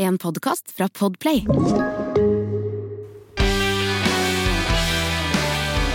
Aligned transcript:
En 0.00 0.18
podkast 0.18 0.72
fra 0.76 0.88
Podplay. 0.88 1.44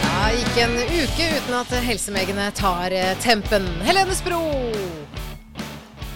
Ja, 0.04 0.28
gikk 0.36 0.60
en 0.62 0.76
uke 0.78 1.30
uten 1.40 1.56
at 1.58 1.74
helsemegene 1.88 2.52
tar 2.54 2.94
eh, 2.94 3.16
tempen. 3.24 3.66
Helene 3.88 4.14
Spro! 4.14 4.44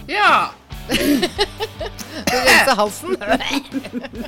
Ja. 0.05 0.51
Du 2.29 2.35
renser 2.35 2.75
halsen. 2.77 3.15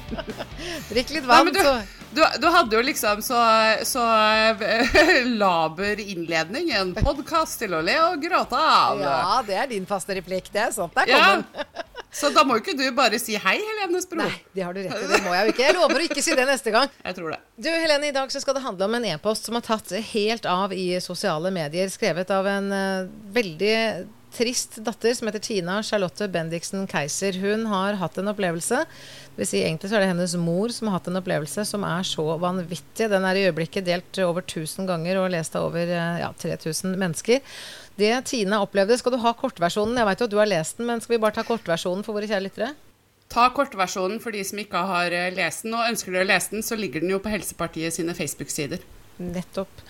Drikk 0.90 1.10
litt 1.14 1.26
vann, 1.28 1.50
så 1.54 1.74
du, 2.16 2.22
du 2.42 2.48
hadde 2.50 2.76
jo 2.78 2.82
liksom 2.86 3.22
så, 3.22 3.38
så 3.86 4.02
eh, 4.58 5.22
laber 5.42 6.00
innledning 6.02 6.72
i 6.72 6.78
en 6.80 6.96
podkast 6.98 7.62
til 7.62 7.76
å 7.78 7.84
le 7.86 7.98
og 8.08 8.24
gråte 8.24 8.58
av. 8.58 9.04
Ja, 9.04 9.38
det 9.46 9.60
er 9.60 9.70
din 9.70 9.86
faste 9.90 10.18
replikk. 10.18 10.50
Det 10.56 10.66
er 10.66 10.74
sant. 10.76 10.98
Der 10.98 11.12
kom 11.12 11.46
Ja. 11.46 11.86
Så 12.12 12.30
da 12.36 12.44
må 12.44 12.58
ikke 12.60 12.76
du 12.76 12.84
bare 12.96 13.20
si 13.22 13.38
hei, 13.40 13.56
Helene 13.64 14.02
Spro. 14.04 14.20
Nei, 14.20 14.34
det 14.52 14.66
har 14.68 14.76
du 14.76 14.82
rett 14.84 14.96
i. 15.00 15.08
Det 15.08 15.22
må 15.24 15.32
jeg 15.32 15.48
jo 15.48 15.54
ikke. 15.54 15.64
Jeg 15.64 15.76
lover 15.78 16.02
å 16.02 16.08
ikke 16.10 16.24
si 16.26 16.36
det 16.36 16.46
neste 16.50 16.74
gang. 16.74 16.92
Jeg 17.06 17.18
tror 17.18 17.32
det. 17.32 17.40
Du, 17.56 17.70
Helene, 17.72 18.10
i 18.12 18.16
dag 18.16 18.34
så 18.34 18.42
skal 18.44 18.58
det 18.58 18.66
handle 18.66 18.90
om 18.90 18.98
en 19.00 19.08
e-post 19.14 19.48
som 19.48 19.56
har 19.56 19.64
tatt 19.64 19.94
helt 20.12 20.48
av 20.50 20.76
i 20.76 20.90
sosiale 21.04 21.54
medier. 21.56 21.88
Skrevet 21.94 22.34
av 22.36 22.50
en 22.52 22.68
uh, 22.76 23.12
veldig 23.32 23.76
trist 24.32 24.78
datter 24.86 25.14
som 25.18 25.28
heter 25.28 25.44
Tina 25.44 25.80
Charlotte 25.84 26.28
Bendiksen 26.32 26.88
Keiser. 26.90 27.36
Hun 27.42 27.66
har 27.72 28.00
hatt 28.00 28.18
en 28.18 28.32
opplevelse. 28.32 28.84
Det 29.32 29.40
vil 29.40 29.50
si, 29.50 29.62
egentlig 29.64 29.92
så 29.92 29.98
er 30.00 30.06
det 30.06 30.12
hennes 30.14 30.36
mor 30.40 30.74
som 30.74 30.90
har 30.90 31.00
hatt 31.00 31.10
en 31.12 31.20
opplevelse 31.20 31.66
som 31.68 31.86
er 31.88 32.06
så 32.08 32.26
vanvittig. 32.42 33.10
Den 33.12 33.28
er 33.28 33.40
i 33.40 33.46
øyeblikket 33.50 33.88
delt 33.88 34.22
over 34.24 34.46
1000 34.46 34.90
ganger 34.90 35.22
og 35.22 35.32
lest 35.34 35.58
av 35.60 35.68
over 35.70 35.88
eh, 35.88 36.22
ja, 36.24 36.32
3000 36.44 36.96
mennesker. 37.00 37.44
Det 38.00 38.14
Tina 38.30 38.62
opplevde 38.64 38.98
Skal 38.98 39.14
du 39.14 39.20
ha 39.22 39.34
kortversjonen? 39.38 40.00
Jeg 40.00 40.08
vet 40.08 40.24
jo 40.24 40.30
at 40.30 40.34
du 40.34 40.40
har 40.40 40.50
lest 40.50 40.80
den, 40.80 40.88
men 40.90 41.04
skal 41.04 41.18
vi 41.18 41.22
bare 41.26 41.36
ta 41.36 41.46
kortversjonen 41.48 42.08
for 42.08 42.18
våre 42.18 42.30
kjære 42.30 42.48
lyttere? 42.48 42.72
Ta 43.32 43.46
kortversjonen 43.56 44.20
for 44.24 44.36
de 44.36 44.42
som 44.48 44.60
ikke 44.60 44.80
har 44.92 45.14
eh, 45.16 45.30
lest 45.36 45.68
den. 45.68 45.76
Og 45.76 45.92
ønsker 45.92 46.16
du 46.16 46.22
å 46.24 46.28
lese 46.28 46.56
den, 46.56 46.66
så 46.66 46.80
ligger 46.80 47.04
den 47.04 47.14
jo 47.14 47.22
på 47.24 47.32
Helsepartiet 47.32 47.96
sine 47.96 48.16
Facebook-sider. 48.18 48.84
Nettopp. 49.22 49.84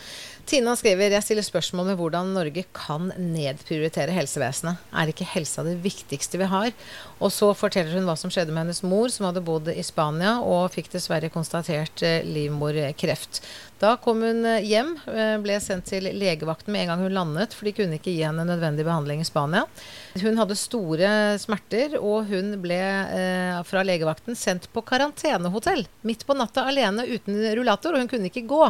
Tina 0.50 0.73
skriver 0.75 1.14
jeg 1.14 1.23
stiller 1.25 1.45
spørsmål 1.45 1.92
med 1.92 2.00
hvordan 2.00 2.31
Norge 2.36 2.64
kan 2.75 3.11
nedprioritere 3.16 4.14
helsevesenet. 4.16 4.81
Er 4.92 5.11
ikke 5.11 5.28
helsa 5.33 5.64
det 5.66 5.78
viktigste 5.83 6.39
vi 6.42 6.50
har? 6.52 6.72
Og 7.20 7.31
så 7.33 7.52
forteller 7.58 7.95
hun 7.98 8.08
hva 8.09 8.17
som 8.20 8.31
skjedde 8.33 8.53
med 8.53 8.66
hennes 8.66 8.83
mor, 8.83 9.11
som 9.14 9.28
hadde 9.30 9.44
bodd 9.45 9.70
i 9.72 9.83
Spania 9.86 10.39
og 10.42 10.72
fikk 10.73 10.92
dessverre 10.94 11.31
konstatert 11.33 12.03
eh, 12.06 12.25
livmorkreft. 12.28 13.44
Da 13.81 13.95
kom 13.98 14.22
hun 14.22 14.45
eh, 14.45 14.61
hjem, 14.61 14.92
eh, 15.09 15.36
ble 15.42 15.56
sendt 15.64 15.88
til 15.89 16.06
legevakten 16.06 16.73
med 16.73 16.83
en 16.83 16.92
gang 16.92 17.05
hun 17.05 17.16
landet, 17.16 17.55
for 17.58 17.66
de 17.66 17.73
kunne 17.78 17.98
ikke 17.98 18.14
gi 18.14 18.22
henne 18.22 18.45
nødvendig 18.45 18.86
behandling 18.86 19.23
i 19.23 19.28
Spania. 19.28 19.64
Hun 20.22 20.38
hadde 20.38 20.58
store 20.59 21.14
smerter, 21.42 21.95
og 21.98 22.30
hun 22.30 22.59
ble 22.61 22.78
eh, 22.78 23.61
fra 23.66 23.86
legevakten 23.88 24.38
sendt 24.38 24.70
på 24.73 24.83
karantenehotell 24.86 25.88
midt 26.05 26.28
på 26.28 26.38
natta 26.38 26.67
alene 26.70 27.08
uten 27.09 27.42
rullator, 27.58 27.95
og 27.95 28.03
hun 28.03 28.11
kunne 28.11 28.30
ikke 28.30 28.45
gå. 28.50 28.67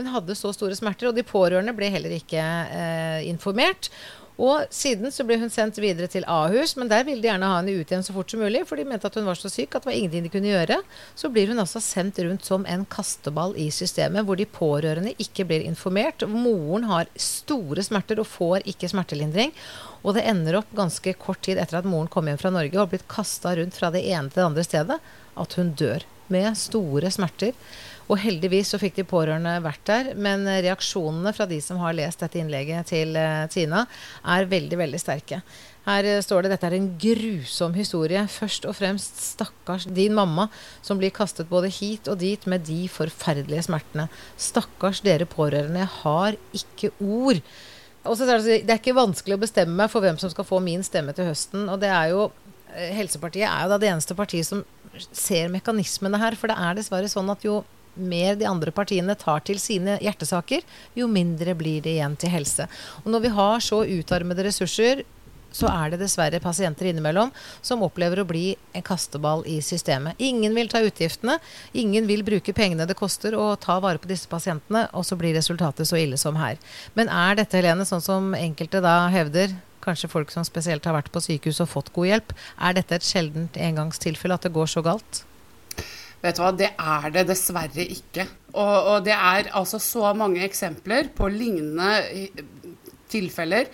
Hun 0.00 0.08
hadde 0.14 0.38
så 0.38 0.54
store 0.56 0.78
smerter, 0.78 1.10
og 1.10 1.18
de 1.18 1.26
pårørende 1.26 1.76
ble 1.76 1.92
heller 1.92 2.16
ikke 2.16 2.40
eh, 2.40 3.28
informert. 3.28 3.92
Og 4.40 4.70
siden 4.72 5.12
så 5.12 5.24
ble 5.28 5.36
hun 5.36 5.50
sendt 5.52 5.76
videre 5.82 6.08
til 6.08 6.24
Ahus, 6.24 6.72
men 6.80 6.88
der 6.88 7.04
ville 7.04 7.20
de 7.20 7.28
gjerne 7.28 7.48
ha 7.50 7.58
henne 7.58 7.74
ut 7.76 7.90
igjen 7.92 8.04
så 8.06 8.14
fort 8.16 8.32
som 8.32 8.40
mulig, 8.40 8.62
for 8.68 8.80
de 8.80 8.86
mente 8.88 9.04
at 9.04 9.18
hun 9.18 9.28
var 9.28 9.36
så 9.36 9.50
syk 9.52 9.74
at 9.76 9.84
det 9.84 9.90
var 9.90 9.98
ingenting 9.98 10.24
de 10.24 10.32
kunne 10.32 10.48
gjøre. 10.54 10.78
Så 11.18 11.28
blir 11.32 11.52
hun 11.52 11.60
altså 11.60 11.82
sendt 11.84 12.22
rundt 12.24 12.48
som 12.48 12.64
en 12.64 12.86
kasteball 12.88 13.52
i 13.60 13.68
systemet, 13.74 14.24
hvor 14.24 14.40
de 14.40 14.48
pårørende 14.48 15.12
ikke 15.20 15.44
blir 15.50 15.66
informert. 15.68 16.24
Moren 16.24 16.88
har 16.88 17.10
store 17.20 17.84
smerter 17.84 18.22
og 18.22 18.30
får 18.30 18.64
ikke 18.72 18.88
smertelindring. 18.94 19.52
Og 20.00 20.16
det 20.16 20.24
ender 20.32 20.62
opp 20.62 20.72
ganske 20.78 21.12
kort 21.20 21.42
tid 21.44 21.60
etter 21.60 21.82
at 21.82 21.88
moren 21.88 22.08
kom 22.08 22.30
hjem 22.30 22.40
fra 22.40 22.54
Norge 22.54 22.72
og 22.78 22.86
har 22.86 22.92
blitt 22.94 23.10
kasta 23.12 23.52
rundt 23.60 23.76
fra 23.76 23.92
det 23.92 24.06
ene 24.08 24.32
til 24.32 24.40
det 24.40 24.48
andre 24.48 24.64
stedet, 24.64 25.00
at 25.36 25.60
hun 25.60 25.74
dør 25.76 26.08
med 26.32 26.56
store 26.56 27.12
smerter. 27.12 27.52
Og 28.10 28.18
heldigvis 28.18 28.72
så 28.72 28.78
fikk 28.82 28.96
de 28.98 29.06
pårørende 29.06 29.52
vært 29.62 29.84
der, 29.86 30.08
men 30.18 30.42
reaksjonene 30.48 31.30
fra 31.36 31.46
de 31.46 31.60
som 31.62 31.78
har 31.78 31.94
lest 31.94 32.24
dette 32.24 32.40
innlegget 32.40 32.90
til 32.90 33.14
eh, 33.18 33.44
Tina, 33.52 33.84
er 34.26 34.48
veldig, 34.50 34.78
veldig 34.80 34.98
sterke. 34.98 35.38
Her 35.86 36.08
eh, 36.08 36.20
står 36.24 36.44
det 36.44 36.52
dette 36.54 36.66
er 36.66 36.76
en 36.76 36.88
grusom 37.00 37.76
historie. 37.78 38.24
Først 38.30 38.66
og 38.68 38.76
fremst 38.80 39.22
stakkars 39.30 39.86
din 39.94 40.16
mamma, 40.16 40.48
som 40.82 40.98
blir 40.98 41.14
kastet 41.14 41.50
både 41.52 41.70
hit 41.72 42.10
og 42.10 42.18
dit 42.20 42.46
med 42.50 42.66
de 42.66 42.82
forferdelige 42.90 43.68
smertene. 43.68 44.08
Stakkars 44.34 45.04
dere 45.06 45.28
pårørende. 45.30 45.84
Jeg 45.84 45.94
har 46.02 46.40
ikke 46.56 46.92
ord. 46.98 47.42
Og 48.02 48.16
så 48.16 48.26
er 48.26 48.38
det, 48.40 48.60
det 48.66 48.74
er 48.74 48.80
ikke 48.80 48.96
vanskelig 48.96 49.36
å 49.36 49.42
bestemme 49.42 49.76
meg 49.76 49.90
for 49.92 50.04
hvem 50.04 50.18
som 50.20 50.32
skal 50.32 50.48
få 50.48 50.60
min 50.64 50.84
stemme 50.86 51.14
til 51.16 51.30
høsten. 51.30 51.68
Og 51.70 51.80
det 51.82 51.94
er 51.94 52.12
jo 52.14 52.30
eh, 52.74 52.90
Helsepartiet 52.98 53.48
er 53.48 53.66
jo 53.66 53.74
da 53.74 53.80
det 53.80 53.94
eneste 53.94 54.18
partiet 54.18 54.48
som 54.48 54.64
ser 55.14 55.52
mekanismene 55.52 56.18
her. 56.20 56.34
For 56.34 56.50
det 56.50 56.58
er 56.58 56.80
dessverre 56.80 57.12
sånn 57.12 57.30
at 57.32 57.46
jo 57.46 57.60
mer 57.94 58.36
de 58.38 58.48
andre 58.48 58.72
partiene 58.74 59.16
tar 59.18 59.42
til 59.46 59.60
sine 59.62 59.98
hjertesaker, 60.02 60.66
jo 60.98 61.08
mindre 61.10 61.54
blir 61.58 61.82
det 61.84 61.96
igjen 61.96 62.18
til 62.20 62.32
helse. 62.34 62.68
Og 63.04 63.10
når 63.14 63.24
vi 63.26 63.32
har 63.38 63.64
så 63.64 63.82
utarmede 63.86 64.46
ressurser, 64.46 65.04
så 65.50 65.66
er 65.70 65.90
det 65.92 66.00
dessverre 66.02 66.40
pasienter 66.42 66.90
innimellom 66.90 67.32
som 67.60 67.82
opplever 67.82 68.22
å 68.22 68.26
bli 68.28 68.54
en 68.76 68.84
kasteball 68.86 69.42
i 69.50 69.58
systemet. 69.64 70.18
Ingen 70.22 70.54
vil 70.54 70.70
ta 70.70 70.82
utgiftene, 70.84 71.38
ingen 71.72 72.06
vil 72.06 72.22
bruke 72.26 72.54
pengene 72.56 72.86
det 72.86 72.98
koster 72.98 73.34
å 73.34 73.52
ta 73.60 73.80
vare 73.82 73.98
på 73.98 74.10
disse 74.10 74.30
pasientene, 74.30 74.86
og 74.94 75.06
så 75.06 75.18
blir 75.18 75.34
resultatet 75.36 75.88
så 75.88 75.98
ille 75.98 76.20
som 76.20 76.38
her. 76.40 76.60
Men 76.94 77.10
er 77.10 77.40
dette, 77.40 77.58
Helene, 77.58 77.88
sånn 77.88 78.04
som 78.04 78.30
enkelte 78.38 78.82
da 78.84 79.02
hevder, 79.12 79.56
kanskje 79.84 80.10
folk 80.12 80.32
som 80.32 80.44
spesielt 80.44 80.84
har 80.86 80.96
vært 80.96 81.10
på 81.12 81.22
sykehus 81.24 81.62
og 81.64 81.72
fått 81.72 81.92
god 81.96 82.10
hjelp, 82.12 82.36
er 82.60 82.76
dette 82.76 83.00
et 83.00 83.06
sjeldent 83.06 83.58
engangstilfelle 83.58 84.36
at 84.36 84.46
det 84.46 84.54
går 84.54 84.70
så 84.70 84.84
galt? 84.84 85.24
Vet 86.20 86.36
du 86.36 86.42
hva, 86.42 86.50
det 86.52 86.72
er 86.76 87.12
det 87.14 87.26
dessverre 87.30 87.86
ikke. 87.86 88.26
Og, 88.52 88.74
og 88.94 89.04
det 89.06 89.14
er 89.16 89.50
altså 89.56 89.80
så 89.80 90.12
mange 90.16 90.42
eksempler 90.44 91.08
på 91.16 91.30
lignende 91.32 91.94
eh, 92.12 92.44
tilfeller 93.10 93.70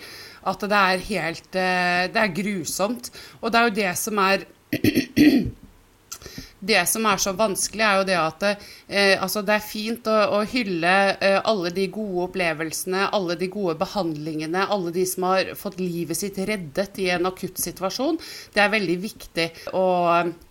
at 0.47 0.63
det 0.63 0.79
er 0.79 1.07
helt 1.09 1.57
eh, 1.59 2.03
Det 2.13 2.21
er 2.21 2.35
grusomt. 2.35 3.11
Og 3.41 3.51
det 3.51 3.59
er 3.59 3.67
jo 3.67 3.77
det 3.81 3.93
som 3.99 4.21
er 4.23 4.45
det 6.59 6.79
som 6.89 7.05
er 7.05 7.19
så 7.21 7.33
vanskelig, 7.37 7.83
er 7.85 7.99
jo 7.99 8.05
det 8.07 8.17
at 8.17 8.45
eh, 8.47 9.13
altså 9.21 9.43
det 9.45 9.57
er 9.57 9.65
fint 9.65 10.07
å, 10.09 10.15
å 10.37 10.41
hylle 10.49 10.93
eh, 11.21 11.37
alle 11.45 11.69
de 11.75 11.85
gode 11.93 12.27
opplevelsene, 12.27 13.07
alle 13.13 13.37
de 13.37 13.49
gode 13.53 13.75
behandlingene, 13.77 14.65
alle 14.73 14.93
de 14.95 15.05
som 15.09 15.27
har 15.29 15.53
fått 15.59 15.79
livet 15.81 16.17
sitt 16.17 16.39
reddet 16.49 16.97
i 17.03 17.09
en 17.13 17.29
akutt 17.29 17.61
situasjon. 17.61 18.17
Det 18.55 18.63
er 18.63 18.73
veldig 18.73 18.97
viktig 19.03 19.47
å 19.77 19.85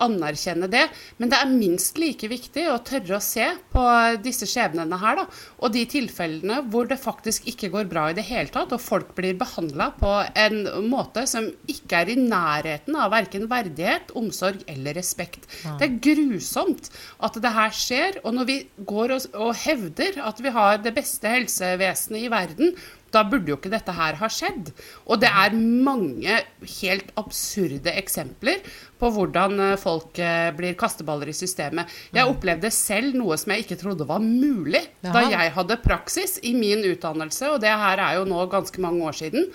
anerkjenne 0.06 0.70
det. 0.70 0.84
Men 1.18 1.32
det 1.32 1.40
er 1.40 1.50
minst 1.50 1.98
like 1.98 2.30
viktig 2.30 2.68
å 2.70 2.78
tørre 2.86 3.18
å 3.18 3.24
se 3.24 3.48
på 3.72 3.84
disse 4.22 4.46
skjebnene 4.50 5.00
her, 5.02 5.22
da. 5.22 5.26
Og 5.66 5.74
de 5.74 5.82
tilfellene 5.90 6.60
hvor 6.70 6.86
det 6.90 7.00
faktisk 7.02 7.48
ikke 7.50 7.72
går 7.74 7.90
bra 7.90 8.08
i 8.10 8.16
det 8.16 8.26
hele 8.30 8.52
tatt, 8.52 8.74
og 8.74 8.82
folk 8.82 9.10
blir 9.18 9.36
behandla 9.38 9.90
på 9.98 10.14
en 10.38 10.62
måte 10.86 11.26
som 11.30 11.48
ikke 11.70 12.04
er 12.04 12.14
i 12.14 12.18
nærheten 12.20 12.94
av 12.94 13.10
verken 13.14 13.50
verdighet, 13.50 14.14
omsorg 14.18 14.62
eller 14.70 14.94
respekt. 14.96 15.48
Det 15.66 15.82
er 15.82 15.95
grusomt 16.02 16.90
at 17.24 17.40
det 17.42 17.54
her 17.56 17.74
skjer. 17.74 18.20
Og 18.24 18.36
når 18.36 18.50
vi 18.50 18.58
går 18.88 19.16
og, 19.16 19.26
og 19.34 19.56
hevder 19.64 20.20
at 20.26 20.42
vi 20.42 20.52
har 20.54 20.78
det 20.84 20.94
beste 20.96 21.30
helsevesenet 21.32 22.26
i 22.26 22.30
verden, 22.32 22.76
da 23.14 23.22
burde 23.24 23.52
jo 23.52 23.56
ikke 23.56 23.72
dette 23.72 23.94
her 23.96 24.18
ha 24.18 24.28
skjedd. 24.32 24.72
Og 25.06 25.20
det 25.22 25.30
er 25.30 25.56
mange 25.56 26.40
helt 26.80 27.12
absurde 27.20 27.94
eksempler 27.96 28.64
på 29.00 29.10
hvordan 29.14 29.60
eh, 29.70 29.78
folk 29.80 30.18
eh, 30.22 30.50
blir 30.56 30.76
kasteballer 30.78 31.30
i 31.30 31.36
systemet. 31.36 31.90
Jeg 32.14 32.28
opplevde 32.28 32.72
selv 32.74 33.16
noe 33.16 33.38
som 33.40 33.54
jeg 33.54 33.66
ikke 33.66 33.80
trodde 33.80 34.08
var 34.08 34.22
mulig 34.24 34.82
da 35.04 35.26
jeg 35.30 35.54
hadde 35.56 35.80
praksis 35.84 36.38
i 36.44 36.54
min 36.56 36.84
utdannelse, 36.90 37.54
og 37.54 37.60
det 37.64 37.72
her 37.72 38.02
er 38.02 38.18
jo 38.20 38.28
nå 38.28 38.46
ganske 38.52 38.82
mange 38.82 39.04
år 39.06 39.20
siden. 39.24 39.50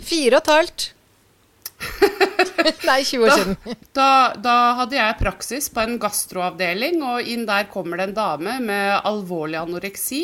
Fire 0.00 0.38
og 0.38 0.42
et 0.44 0.54
halvt. 0.54 0.90
Nei, 2.90 3.00
20 3.04 3.24
år 3.26 3.34
siden. 3.36 3.56
Da, 4.00 4.32
da 4.38 4.54
hadde 4.78 4.94
jeg 4.96 5.16
praksis 5.18 5.66
på 5.74 5.82
en 5.82 5.96
gastroavdeling, 6.00 7.00
og 7.02 7.26
inn 7.26 7.42
der 7.48 7.66
kommer 7.72 7.98
det 7.98 8.04
en 8.10 8.14
dame 8.16 8.52
med 8.62 9.00
alvorlig 9.08 9.58
anoreksi 9.58 10.20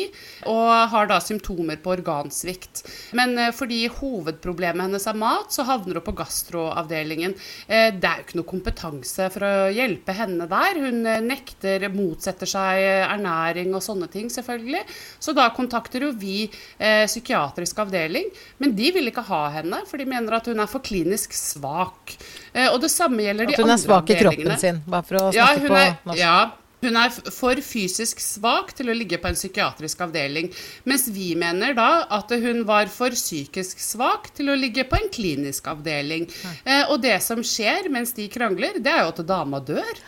og 0.47 0.69
har 0.93 1.09
da 1.09 1.17
symptomer 1.21 1.79
på 1.83 1.91
organsvikt. 1.97 2.83
Men 3.17 3.35
eh, 3.41 3.51
fordi 3.55 3.81
hovedproblemet 3.97 4.87
hennes 4.87 5.07
er 5.11 5.17
mat, 5.19 5.51
så 5.53 5.65
havner 5.67 5.99
hun 5.99 6.05
på 6.07 6.15
gastroavdelingen. 6.21 7.35
Eh, 7.67 7.89
Det 7.97 8.07
er 8.07 8.21
jo 8.21 8.25
ikke 8.27 8.39
noe 8.39 8.49
kompetanse 8.53 9.27
for 9.33 9.45
å 9.47 9.53
hjelpe 9.75 10.15
henne 10.17 10.47
der. 10.51 10.79
Hun 10.87 11.03
eh, 11.11 11.21
nekter, 11.25 11.87
motsetter 11.93 12.49
seg 12.49 12.83
ernæring 12.87 13.75
og 13.77 13.83
sånne 13.85 14.07
ting, 14.13 14.31
selvfølgelig. 14.33 14.85
Så 15.19 15.35
da 15.37 15.49
kontakter 15.55 16.07
jo 16.07 16.13
vi 16.17 16.45
eh, 16.47 17.03
psykiatrisk 17.09 17.83
avdeling, 17.83 18.31
men 18.63 18.75
de 18.77 18.91
vil 18.95 19.11
ikke 19.11 19.27
ha 19.27 19.43
henne, 19.59 19.83
for 19.89 19.99
de 20.01 20.07
mener 20.09 20.39
at 20.39 20.47
hun 20.49 20.63
er 20.63 20.71
for 20.71 20.83
klinisk 20.87 21.35
svak. 21.37 22.15
Eh, 22.53 22.67
og 22.71 22.79
det 22.81 22.91
samme 22.91 23.21
gjelder 23.25 23.45
de 23.47 23.55
andre 23.55 23.63
avdelingene. 23.63 23.63
At 23.63 23.63
hun 23.63 23.75
er 23.75 23.83
svak 23.83 24.09
i 24.09 24.21
kroppen 24.21 24.57
sin, 24.59 24.81
bare 24.87 25.03
for 25.03 25.15
å 25.19 25.33
Ja, 25.33 25.45
snakke 25.51 25.61
hun 25.61 25.69
på 25.69 25.81
er, 25.83 25.93
norsk. 26.05 26.19
ja, 26.19 26.37
Hun 26.79 26.95
er 26.95 27.09
for 27.33 27.55
fysisk 27.65 28.19
svak 28.21 28.69
til 28.77 28.91
å 28.91 28.93
ligge 28.93 29.17
på 29.17 29.25
en 29.31 29.33
psykiatrisk 29.33 29.99
avdeling, 30.05 30.51
mens 30.85 31.07
vi 31.09 31.31
mener 31.35 31.73
da 31.73 32.05
at 32.13 32.29
hun 32.29 32.63
var 32.69 32.85
for 32.93 33.09
psykisk 33.17 33.79
svak 33.81 34.29
til 34.37 34.51
å 34.53 34.55
ligge 34.55 34.83
på 34.85 34.95
en 34.99 35.09
klinisk 35.09 35.65
avdeling. 35.73 36.27
Eh, 36.65 36.83
og 36.91 37.01
det 37.01 37.17
som 37.25 37.41
skjer 37.41 37.89
mens 37.89 38.13
de 38.13 38.27
krangler, 38.29 38.77
det 38.77 38.93
er 38.93 39.01
jo 39.07 39.09
at 39.15 39.25
dama 39.25 39.59
dør. 39.59 40.03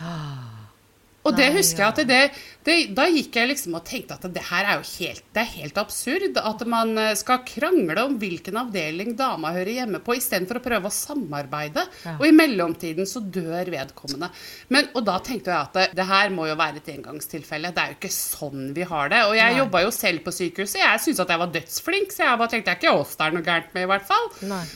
Og 1.27 1.35
det 1.35 1.49
husker 1.53 1.83
jeg 1.83 1.91
at 1.93 1.99
det, 2.07 2.19
det, 2.65 2.75
Da 2.95 3.05
gikk 3.11 3.35
jeg 3.35 3.49
liksom 3.51 3.75
og 3.77 3.83
tenkte 3.87 4.15
at 4.15 4.25
det 4.33 4.43
her 4.49 4.65
er 4.65 4.79
jo 4.79 4.85
helt, 4.87 5.23
det 5.35 5.43
er 5.43 5.51
helt 5.57 5.79
absurd. 5.81 6.39
At 6.39 6.63
man 6.69 6.93
eh, 7.01 7.15
skal 7.19 7.43
krangle 7.47 8.05
om 8.07 8.17
hvilken 8.21 8.59
avdeling 8.61 9.15
dama 9.19 9.51
hører 9.55 9.81
hjemme 9.81 10.01
på, 10.03 10.15
istedenfor 10.17 10.61
å 10.61 10.63
prøve 10.63 10.89
å 10.89 10.95
samarbeide. 10.95 11.85
Ja. 12.05 12.15
Og 12.17 12.25
i 12.29 12.35
mellomtiden 12.35 13.09
så 13.09 13.21
dør 13.23 13.71
vedkommende. 13.73 14.31
Men, 14.73 14.91
og 14.95 15.05
da 15.07 15.19
tenkte 15.25 15.53
jeg 15.53 15.59
at 15.59 15.79
det, 15.79 15.87
det 15.99 16.09
her 16.09 16.33
må 16.33 16.49
jo 16.49 16.57
være 16.59 16.81
et 16.81 16.91
engangstilfelle. 16.95 17.73
Det 17.75 17.83
er 17.83 17.93
jo 17.93 17.99
ikke 17.99 18.15
sånn 18.15 18.69
vi 18.77 18.87
har 18.89 19.11
det. 19.13 19.23
Og 19.29 19.37
jeg 19.37 19.59
jobba 19.59 19.85
jo 19.85 19.95
selv 19.95 20.25
på 20.25 20.35
sykehuset. 20.35 20.83
Jeg 20.83 21.05
syntes 21.05 21.25
at 21.25 21.33
jeg 21.35 21.43
var 21.43 21.55
dødsflink, 21.55 22.15
så 22.15 22.25
jeg 22.25 22.43
bare 22.43 22.55
tenkte 22.55 22.75
jeg 22.75 22.83
ikke 22.83 22.99
oss 23.01 23.17
det 23.19 23.25
er 23.27 23.35
noe 23.35 23.45
gærent 23.45 23.73
med, 23.75 23.83
i 23.83 23.91
hvert 23.91 24.07
fall. 24.07 24.31
Nei. 24.47 24.67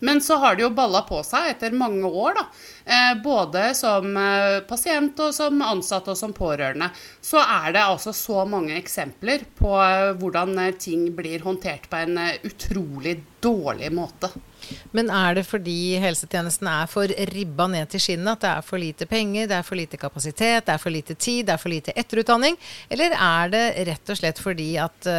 Men 0.00 0.20
så 0.20 0.36
har 0.36 0.56
det 0.56 0.62
jo 0.62 0.70
balla 0.70 1.02
på 1.02 1.18
seg 1.26 1.52
etter 1.52 1.74
mange 1.74 2.06
år, 2.06 2.36
da. 2.36 2.44
Eh, 2.84 3.14
både 3.22 3.64
som 3.76 4.14
eh, 4.16 4.60
pasient 4.68 5.18
og 5.24 5.32
som 5.34 5.62
ansatt 5.64 6.10
og 6.12 6.18
som 6.18 6.34
pårørende. 6.36 6.90
Så 7.24 7.40
er 7.42 7.72
det 7.74 7.82
altså 7.82 8.14
så 8.14 8.44
mange 8.48 8.76
eksempler 8.78 9.42
på 9.58 9.72
eh, 9.82 10.12
hvordan 10.20 10.54
ting 10.78 11.08
blir 11.16 11.42
håndtert 11.42 11.90
på 11.90 12.04
en 12.04 12.20
utrolig 12.46 13.18
dårlig 13.42 13.90
måte. 13.94 14.30
Men 14.94 15.10
er 15.14 15.38
det 15.38 15.46
fordi 15.48 15.98
helsetjenesten 16.02 16.70
er 16.70 16.88
for 16.90 17.10
ribba 17.32 17.68
ned 17.70 17.90
til 17.90 18.02
skinnet? 18.06 18.38
At 18.38 18.46
det 18.46 18.54
er 18.54 18.70
for 18.70 18.82
lite 18.82 19.10
penger, 19.10 19.50
det 19.50 19.58
er 19.58 19.66
for 19.66 19.78
lite 19.78 19.98
kapasitet, 20.00 20.66
det 20.66 20.74
er 20.76 20.82
for 20.82 20.94
lite 20.94 21.18
tid, 21.18 21.46
det 21.48 21.56
er 21.56 21.62
for 21.62 21.74
lite 21.74 21.94
etterutdanning? 21.98 22.58
Eller 22.90 23.14
er 23.18 23.54
det 23.54 23.66
rett 23.90 24.14
og 24.14 24.20
slett 24.20 24.42
fordi 24.42 24.72
at 24.82 25.12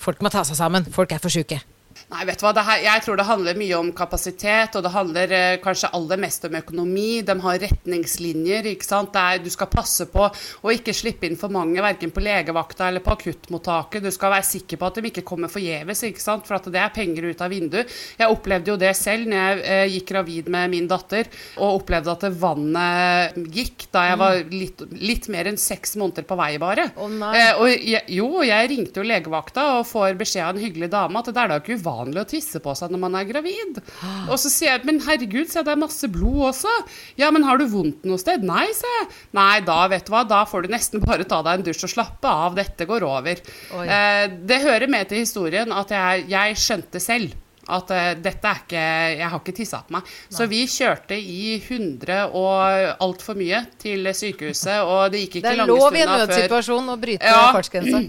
folk 0.00 0.24
må 0.24 0.32
ta 0.32 0.44
seg 0.48 0.58
sammen? 0.58 0.88
Folk 0.92 1.12
er 1.12 1.22
for 1.22 1.32
sjuke? 1.32 1.60
Nei, 2.10 2.24
vet 2.26 2.40
du 2.40 2.44
hva, 2.44 2.50
det 2.54 2.64
her, 2.66 2.80
Jeg 2.82 3.02
tror 3.04 3.18
det 3.18 3.26
handler 3.28 3.58
mye 3.58 3.76
om 3.78 3.90
kapasitet, 3.94 4.74
og 4.78 4.82
det 4.82 4.92
handler 4.94 5.32
eh, 5.34 5.58
kanskje 5.62 5.92
aller 5.94 6.18
mest 6.22 6.46
om 6.46 6.56
økonomi. 6.58 7.22
De 7.26 7.36
har 7.44 7.60
retningslinjer. 7.62 8.66
ikke 8.72 8.86
sant? 8.86 9.12
Det 9.14 9.22
er, 9.22 9.42
du 9.44 9.50
skal 9.52 9.70
passe 9.70 10.06
på 10.10 10.24
å 10.26 10.74
ikke 10.74 10.94
slippe 10.96 11.28
inn 11.28 11.38
for 11.38 11.52
mange, 11.54 11.78
verken 11.82 12.10
på 12.14 12.22
legevakta 12.24 12.88
eller 12.88 13.04
på 13.04 13.14
akuttmottaket. 13.14 14.02
Du 14.02 14.10
skal 14.14 14.34
være 14.34 14.48
sikker 14.48 14.80
på 14.80 14.88
at 14.88 14.98
de 14.98 15.10
ikke 15.10 15.26
kommer 15.26 15.52
forgjeves, 15.52 16.04
ikke 16.08 16.22
sant? 16.22 16.46
for 16.48 16.58
at 16.58 16.66
det 16.72 16.80
er 16.82 16.94
penger 16.94 17.28
ut 17.30 17.44
av 17.44 17.52
vinduet. 17.52 17.94
Jeg 18.18 18.34
opplevde 18.34 18.72
jo 18.72 18.78
det 18.80 18.92
selv 18.98 19.30
når 19.30 19.38
jeg 19.38 19.62
eh, 19.76 19.94
gikk 19.96 20.10
gravid 20.10 20.50
med 20.50 20.74
min 20.74 20.90
datter, 20.90 21.30
og 21.60 21.82
opplevde 21.82 22.16
at 22.16 22.26
vannet 22.40 23.38
gikk 23.54 23.86
da 23.94 24.06
jeg 24.08 24.20
var 24.20 24.40
litt, 24.50 24.84
litt 24.98 25.30
mer 25.30 25.50
enn 25.50 25.60
seks 25.60 25.94
måneder 26.00 26.26
på 26.26 26.38
vei, 26.38 26.52
bare. 26.62 26.90
Oh. 26.98 27.10
Eh, 27.30 27.52
og 27.54 27.70
jeg, 27.70 28.02
jo, 28.18 28.42
jeg 28.46 28.72
ringte 28.74 29.02
jo 29.02 29.06
legevakta 29.06 29.68
og 29.78 29.88
får 29.90 30.18
beskjed 30.18 30.46
av 30.48 30.56
en 30.56 30.64
hyggelig 30.64 30.90
dame 30.90 31.20
at 31.22 31.30
det 31.30 31.38
er 31.38 31.50
da 31.52 31.60
ikke 31.60 31.78
uvanlig 31.78 31.89
å 31.90 32.26
tisse 32.28 32.60
på 32.62 32.74
seg 32.78 32.92
når 32.94 33.02
man 33.02 33.18
er 33.18 33.28
gravid. 33.28 33.80
Og 34.28 34.36
så 34.40 34.52
sier 34.52 34.74
jeg 34.74 34.86
men 34.88 35.00
herregud, 35.04 35.50
se 35.50 35.64
det 35.66 35.74
er 35.74 35.80
masse 35.80 36.10
blod 36.12 36.50
også. 36.50 36.72
Ja, 37.20 37.30
men 37.34 37.44
har 37.48 37.60
du 37.60 37.66
vondt 37.70 38.06
noe 38.08 38.20
sted? 38.20 38.44
Nei, 38.46 38.66
jeg. 38.70 39.10
Nei, 39.36 39.60
da 39.66 39.82
vet 39.90 40.06
du 40.06 40.14
hva, 40.14 40.24
da 40.28 40.44
får 40.48 40.66
du 40.66 40.74
nesten 40.74 41.04
bare 41.04 41.26
ta 41.28 41.42
deg 41.46 41.60
en 41.60 41.66
dusj 41.68 41.84
og 41.88 41.94
slappe 41.96 42.30
av, 42.46 42.56
dette 42.58 42.88
går 42.88 43.06
over. 43.06 43.44
Eh, 43.84 44.24
det 44.46 44.62
hører 44.64 44.90
med 44.90 45.10
til 45.10 45.24
historien 45.24 45.72
at 45.74 45.94
jeg, 45.94 46.26
jeg 46.30 46.58
skjønte 46.60 47.02
selv. 47.02 47.36
At 47.70 47.90
uh, 47.92 48.06
dette 48.18 48.48
er 48.48 48.62
ikke 48.64 48.84
Jeg 49.20 49.28
har 49.30 49.40
ikke 49.40 49.52
tissa 49.54 49.82
på 49.86 49.94
meg. 49.94 50.08
Så 50.32 50.46
vi 50.50 50.62
kjørte 50.70 51.14
i 51.14 51.58
100 51.60 52.32
og 52.34 53.04
altfor 53.04 53.38
mye 53.38 53.62
til 53.80 54.08
sykehuset, 54.16 54.80
og 54.82 55.12
det 55.12 55.26
gikk 55.26 55.40
ikke 55.40 55.52
Det 55.52 55.66
er 55.66 55.70
lov 55.70 55.94
i 55.94 56.02
en 56.02 56.08
stunda 56.08 56.16
før 56.16 56.24
nødsituasjon 56.24 56.90
å 56.90 56.96
bryte 57.04 57.30
Ja. 57.30 57.52
fartsgrensa. 57.54 58.02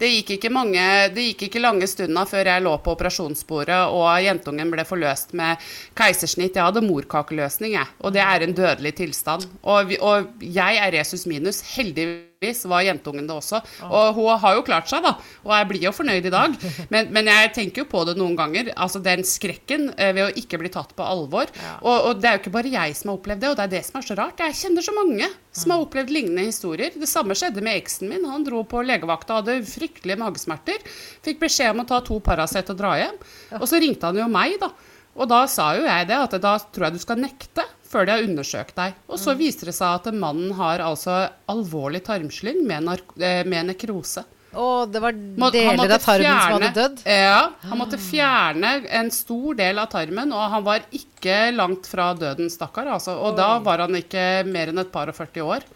Det 0.00 0.10
gikk, 0.10 0.34
ikke 0.36 0.50
mange, 0.52 0.84
det 1.14 1.28
gikk 1.30 1.46
ikke 1.48 1.62
lange 1.62 1.86
stunda 1.90 2.24
før 2.28 2.50
jeg 2.50 2.64
lå 2.64 2.74
på 2.82 2.94
operasjonsbordet 2.96 3.80
og 3.94 4.10
jentungen 4.24 4.72
ble 4.72 4.84
forløst 4.88 5.34
med 5.38 5.62
keisersnitt. 5.98 6.58
Jeg 6.58 6.66
hadde 6.66 6.84
morkakeløsning, 6.84 7.76
jeg, 7.78 7.90
og 8.02 8.14
det 8.16 8.24
er 8.24 8.44
en 8.44 8.56
dødelig 8.56 8.96
tilstand. 8.98 9.46
Og, 9.62 9.90
vi, 9.90 10.00
og 10.02 10.42
jeg 10.42 10.80
er 10.82 10.94
resus 10.98 11.26
minus. 11.30 11.62
Heldigvis 11.76 12.33
var 12.70 12.84
jentungen 12.86 13.28
det 13.28 13.34
også. 13.34 13.60
Og 13.88 14.18
hun 14.18 14.40
har 14.42 14.58
jo 14.58 14.64
klart 14.66 14.90
seg, 14.90 15.04
da, 15.04 15.14
og 15.44 15.54
jeg 15.56 15.68
blir 15.70 15.86
jo 15.88 15.94
fornøyd 15.94 16.28
i 16.28 16.34
dag. 16.34 16.58
Men, 16.94 17.08
men 17.14 17.28
jeg 17.30 17.50
tenker 17.56 17.82
jo 17.82 17.88
på 17.90 18.02
det 18.06 18.14
noen 18.18 18.34
ganger. 18.38 18.68
Altså 18.80 19.00
den 19.02 19.24
skrekken 19.26 19.88
eh, 19.96 20.12
ved 20.14 20.26
å 20.26 20.34
ikke 20.38 20.58
bli 20.60 20.70
tatt 20.72 20.92
på 20.96 21.06
alvor. 21.06 21.50
Og, 21.80 22.10
og 22.10 22.20
det 22.20 22.28
er 22.28 22.36
jo 22.36 22.42
ikke 22.42 22.52
bare 22.54 22.72
jeg 22.72 22.96
som 22.98 23.10
har 23.10 23.18
opplevd 23.18 23.42
det, 23.42 23.50
og 23.50 23.56
det 23.58 23.64
er 23.64 23.72
det 23.72 23.82
som 23.86 23.98
er 23.98 24.06
så 24.06 24.16
rart. 24.18 24.42
Jeg 24.44 24.58
kjenner 24.60 24.86
så 24.86 24.94
mange 24.96 25.28
som 25.56 25.74
har 25.74 25.84
opplevd 25.84 26.12
lignende 26.14 26.46
historier. 26.48 26.94
Det 26.94 27.10
samme 27.10 27.36
skjedde 27.38 27.64
med 27.64 27.80
eksen 27.80 28.10
min. 28.10 28.26
Han 28.28 28.46
dro 28.46 28.62
på 28.68 28.82
legevakta 28.86 29.38
og 29.38 29.42
hadde 29.42 29.68
fryktelige 29.70 30.20
magesmerter. 30.20 30.84
Fikk 31.24 31.42
beskjed 31.42 31.74
om 31.74 31.84
å 31.84 31.88
ta 31.88 32.00
to 32.04 32.20
Paracet 32.24 32.72
og 32.74 32.80
dra 32.80 32.94
hjem. 33.00 33.22
Og 33.60 33.66
så 33.70 33.80
ringte 33.82 34.10
han 34.10 34.20
jo 34.20 34.28
meg, 34.30 34.58
da. 34.62 34.70
Og 35.14 35.30
da 35.30 35.44
sa 35.50 35.72
jo 35.78 35.86
jeg 35.86 36.10
det, 36.10 36.18
at 36.18 36.36
da 36.42 36.56
tror 36.58 36.88
jeg 36.88 36.96
du 36.96 37.02
skal 37.02 37.20
nekte 37.22 37.64
før 37.94 38.08
de 38.08 38.16
har 38.16 38.26
undersøkt 38.26 38.76
deg. 38.78 39.00
Og 39.08 39.20
så 39.22 39.36
viste 39.38 39.70
det 39.70 39.76
seg 39.76 40.00
at 40.00 40.14
mannen 40.14 40.54
har 40.58 40.82
altså 40.84 41.24
alvorlig 41.50 42.02
tarmslyng 42.06 42.64
med, 42.66 42.90
eh, 43.20 43.42
med 43.46 43.70
nekrose. 43.72 44.26
Og 44.54 44.90
det 44.92 45.00
var 45.02 45.14
deler 45.14 45.92
av 45.96 46.02
tarmen 46.02 46.38
som 46.38 46.54
hadde 46.54 46.70
dødd. 46.76 47.02
Ja, 47.10 47.40
han 47.64 47.80
måtte 47.80 47.98
fjerne 48.00 48.72
en 49.00 49.10
stor 49.14 49.56
del 49.58 49.80
av 49.82 49.90
tarmen, 49.92 50.32
og 50.34 50.52
han 50.52 50.64
var 50.66 50.86
ikke 50.94 51.50
langt 51.54 51.88
fra 51.90 52.12
døden, 52.18 52.50
stakkar. 52.52 52.88
Altså. 52.94 53.16
Og 53.18 53.36
da 53.38 53.56
var 53.64 53.84
han 53.84 53.98
ikke 53.98 54.44
mer 54.46 54.70
enn 54.70 54.82
et 54.82 54.92
par 54.94 55.10
og 55.10 55.18
40 55.18 55.46
år. 55.56 55.66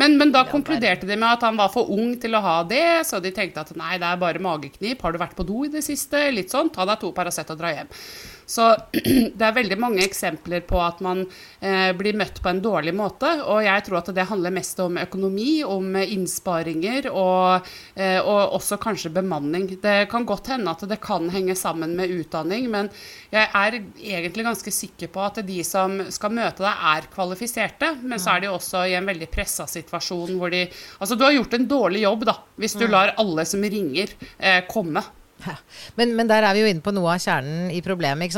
Men, 0.00 0.18
men 0.18 0.34
da 0.34 0.44
konkluderte 0.50 1.08
de 1.08 1.16
med 1.16 1.30
at 1.30 1.46
han 1.46 1.58
var 1.60 1.70
for 1.74 1.90
ung 1.94 2.16
til 2.20 2.34
å 2.34 2.42
ha 2.44 2.58
det, 2.68 3.04
så 3.06 3.22
de 3.22 3.34
tenkte 3.34 3.62
at 3.62 3.74
nei, 3.78 3.96
det 4.02 4.10
er 4.10 4.22
bare 4.22 4.42
mageknip. 4.42 5.02
Har 5.04 5.14
du 5.14 5.22
vært 5.22 5.38
på 5.38 5.46
do 5.46 5.66
i 5.68 5.72
det 5.72 5.84
siste? 5.86 6.26
Litt 6.34 6.54
sånn. 6.54 6.72
Ta 6.74 6.88
deg 6.88 7.02
to 7.02 7.14
Paracet 7.14 7.54
og 7.54 7.60
dra 7.60 7.74
hjem. 7.76 7.92
Så 8.46 8.66
det 9.38 9.44
er 9.44 9.56
veldig 9.56 9.78
mange 9.80 10.04
eksempler 10.04 10.64
på 10.68 10.78
at 10.82 11.00
man 11.04 11.24
eh, 11.60 11.90
blir 11.96 12.16
møtt 12.18 12.40
på 12.44 12.50
en 12.50 12.62
dårlig 12.64 12.94
måte. 12.96 13.30
Og 13.48 13.64
jeg 13.64 13.86
tror 13.86 14.00
at 14.00 14.10
det 14.16 14.26
handler 14.28 14.54
mest 14.54 14.80
om 14.84 14.98
økonomi, 15.00 15.62
om 15.66 15.96
innsparinger 16.02 17.08
og, 17.12 17.68
eh, 17.96 18.20
og 18.20 18.56
også 18.58 18.78
kanskje 18.82 19.12
bemanning. 19.14 19.68
Det 19.82 19.96
kan 20.12 20.28
godt 20.28 20.52
hende 20.54 20.72
at 20.74 20.84
det 20.88 21.00
kan 21.04 21.30
henge 21.32 21.56
sammen 21.58 21.96
med 21.98 22.12
utdanning, 22.12 22.68
men 22.72 22.90
jeg 23.32 23.48
er 23.48 23.78
egentlig 23.80 24.46
ganske 24.46 24.74
sikker 24.74 25.10
på 25.14 25.24
at 25.24 25.40
de 25.46 25.60
som 25.66 25.98
skal 26.12 26.34
møte 26.34 26.64
deg, 26.64 26.86
er 26.94 27.10
kvalifiserte. 27.12 27.94
Men 28.02 28.20
så 28.22 28.34
er 28.34 28.44
de 28.44 28.52
også 28.52 28.84
i 28.90 28.96
en 28.98 29.08
veldig 29.08 29.30
pressa 29.32 29.68
situasjon 29.70 30.36
hvor 30.38 30.52
de 30.52 30.64
Altså, 31.00 31.16
du 31.18 31.24
har 31.24 31.34
gjort 31.34 31.54
en 31.56 31.66
dårlig 31.68 32.04
jobb, 32.04 32.24
da, 32.28 32.34
hvis 32.60 32.76
du 32.78 32.86
lar 32.88 33.14
alle 33.20 33.44
som 33.48 33.62
ringer, 33.62 34.12
eh, 34.38 34.62
komme. 34.70 35.02
Ja. 35.42 35.56
Men, 35.98 36.14
men 36.16 36.28
der 36.30 36.44
er 36.46 36.54
vi 36.56 36.62
jo 36.62 36.68
inne 36.70 36.82
på 36.84 36.92
noe 36.94 37.16
av 37.16 37.20
kjernen 37.20 37.68
i 37.74 37.80
problemet. 37.84 38.32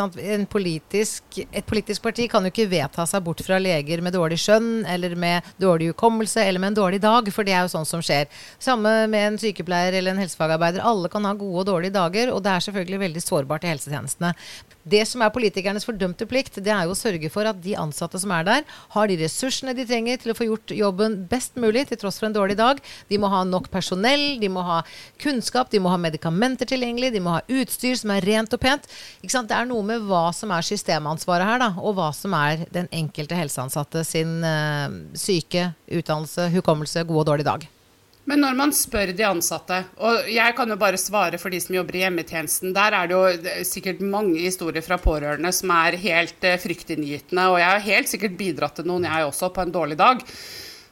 politisk, 0.50 1.38
et 1.52 1.66
politisk 1.69 2.02
parti 2.02 2.26
kan 2.31 2.43
jo 2.43 2.50
ikke 2.50 2.69
vedta 2.70 3.04
seg 3.06 3.22
bort 3.26 3.43
fra 3.46 3.58
leger 3.62 4.00
med 4.02 4.16
dårlig 4.16 4.38
skjønn, 4.43 4.87
eller 4.88 5.14
med 5.14 5.46
dårlig 5.60 5.93
hukommelse, 5.93 6.43
eller 6.43 6.62
med 6.62 6.72
en 6.72 6.78
dårlig 6.81 7.00
dag, 7.04 7.28
for 7.32 7.46
det 7.46 7.54
er 7.54 7.67
jo 7.67 7.74
sånt 7.76 7.91
som 7.91 8.03
skjer. 8.03 8.31
Samme 8.58 8.94
med 9.12 9.29
en 9.29 9.38
sykepleier 9.41 9.94
eller 9.94 10.15
en 10.15 10.22
helsefagarbeider. 10.24 10.82
Alle 10.82 11.10
kan 11.12 11.29
ha 11.29 11.34
gode 11.36 11.62
og 11.62 11.69
dårlige 11.70 11.94
dager, 11.94 12.32
og 12.34 12.43
det 12.43 12.55
er 12.55 12.67
selvfølgelig 12.67 13.03
veldig 13.05 13.22
sårbart 13.22 13.69
i 13.69 13.70
helsetjenestene. 13.74 14.32
Det 14.86 15.03
som 15.06 15.22
er 15.22 15.34
politikernes 15.34 15.86
fordømte 15.86 16.26
plikt, 16.31 16.60
det 16.62 16.72
er 16.72 16.86
jo 16.86 16.94
å 16.94 16.98
sørge 16.98 17.31
for 17.31 17.46
at 17.50 17.60
de 17.62 17.76
ansatte 17.79 18.19
som 18.22 18.32
er 18.34 18.46
der, 18.46 18.67
har 18.94 19.10
de 19.10 19.20
ressursene 19.20 19.74
de 19.76 19.86
trenger 19.86 20.20
til 20.22 20.32
å 20.32 20.38
få 20.38 20.48
gjort 20.48 20.74
jobben 20.74 21.20
best 21.31 21.58
mulig, 21.60 21.86
til 21.91 22.00
tross 22.00 22.20
for 22.20 22.31
en 22.31 22.36
dårlig 22.36 22.58
dag. 22.58 22.82
De 23.10 23.19
må 23.20 23.31
ha 23.31 23.44
nok 23.46 23.70
personell, 23.72 24.36
de 24.43 24.50
må 24.50 24.62
ha 24.67 24.82
kunnskap, 25.22 25.70
de 25.70 25.82
må 25.82 25.91
ha 25.93 25.98
medikamenter 26.00 26.70
tilgjengelig, 26.86 27.12
de 27.14 27.22
må 27.24 27.36
ha 27.36 27.44
utstyr 27.60 27.96
som 27.98 28.12
er 28.14 28.26
rent 28.26 28.55
og 28.55 28.62
pent. 28.62 28.86
Det 29.22 29.58
er 29.58 29.69
noe 29.69 29.84
med 29.86 30.06
hva 30.06 30.31
som 30.34 30.52
er 30.55 30.66
systemansvaret 30.66 31.46
her, 31.46 31.62
da, 31.62 31.72
og 31.76 31.96
hva 31.98 32.10
som 32.14 32.34
er 32.38 32.66
den 32.72 32.88
enkelte 32.94 33.38
helseansatte 33.38 34.05
sin 34.06 34.38
uh, 34.44 34.86
syke, 35.19 35.72
utdannelse, 35.90 36.50
hukommelse, 36.55 37.06
god 37.06 37.24
og 37.24 37.32
dårlig 37.32 37.48
dag. 37.48 37.66
Men 38.26 38.40
når 38.43 38.56
man 38.58 38.72
spør 38.74 39.12
de 39.14 39.22
ansatte, 39.22 39.76
og 40.02 40.26
jeg 40.34 40.55
kan 40.58 40.70
jo 40.72 40.76
bare 40.81 40.98
svare 40.98 41.38
for 41.38 41.55
de 41.55 41.60
som 41.62 41.76
jobber 41.76 41.94
i 41.94 42.00
hjemmetjenesten, 42.02 42.72
der 42.74 42.96
er 42.98 43.06
det 43.06 43.14
jo 43.14 43.20
er 43.31 43.60
sikkert 43.66 44.02
mange 44.02 44.40
historier 44.43 44.82
fra 44.82 44.98
pårørende 44.98 45.52
som 45.55 45.70
er 45.70 45.94
helt 46.02 46.46
eh, 46.46 46.58
fryktinngytende, 46.58 47.44
og 47.52 47.60
jeg 47.62 47.70
har 47.70 47.84
helt 47.86 48.10
sikkert 48.10 48.34
bidratt 48.40 48.81
til 48.81 48.88
noen, 48.90 49.06
jeg 49.06 49.28
også, 49.28 49.52
på 49.55 49.62
en 49.62 49.74
dårlig 49.76 49.98
dag. 50.00 50.26